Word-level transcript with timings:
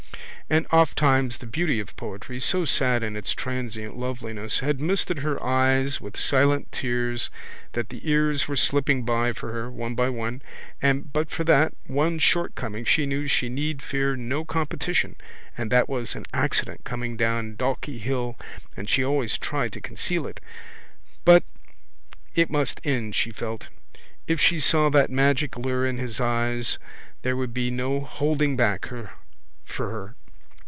_and 0.53 0.67
ofttimes 0.69 1.37
the 1.37 1.45
beauty 1.45 1.79
of 1.79 1.95
poetry, 1.95 2.37
so 2.37 2.65
sad 2.65 3.03
in 3.03 3.15
its 3.15 3.31
transient 3.31 3.95
loveliness, 3.95 4.59
had 4.59 4.81
misted 4.81 5.19
her 5.19 5.41
eyes 5.41 6.01
with 6.01 6.17
silent 6.17 6.69
tears 6.73 7.27
for 7.27 7.31
she 7.31 7.39
felt 7.39 7.71
that 7.71 7.87
the 7.89 8.05
years 8.05 8.47
were 8.49 8.55
slipping 8.57 9.03
by 9.05 9.31
for 9.31 9.53
her, 9.53 9.71
one 9.71 9.95
by 9.95 10.09
one, 10.09 10.41
and 10.81 11.13
but 11.13 11.29
for 11.31 11.45
that 11.45 11.71
one 11.87 12.19
shortcoming 12.19 12.83
she 12.83 13.05
knew 13.05 13.27
she 13.27 13.47
need 13.47 13.81
fear 13.81 14.17
no 14.17 14.43
competition 14.43 15.15
and 15.57 15.71
that 15.71 15.87
was 15.87 16.17
an 16.17 16.25
accident 16.33 16.83
coming 16.83 17.15
down 17.15 17.55
Dalkey 17.55 17.97
hill 17.99 18.37
and 18.75 18.89
she 18.89 19.05
always 19.05 19.37
tried 19.37 19.71
to 19.71 19.79
conceal 19.79 20.27
it. 20.27 20.41
But 21.23 21.45
it 22.35 22.49
must 22.49 22.81
end, 22.85 23.15
she 23.15 23.31
felt. 23.31 23.69
If 24.27 24.41
she 24.41 24.59
saw 24.59 24.89
that 24.89 25.09
magic 25.09 25.55
lure 25.55 25.85
in 25.85 25.97
his 25.97 26.19
eyes 26.19 26.77
there 27.21 27.37
would 27.37 27.53
be 27.53 27.71
no 27.71 28.01
holding 28.01 28.57
back 28.57 28.85
for 29.63 29.89
her. 29.89 30.15